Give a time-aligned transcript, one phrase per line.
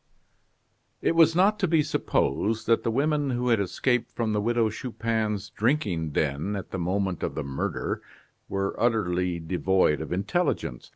[1.03, 4.71] It was not to be supposed that the women who had escaped from the Widow
[4.71, 8.01] Chupin's drinking den at the moment of the murder
[8.49, 10.89] were utterly devoid of intelligence.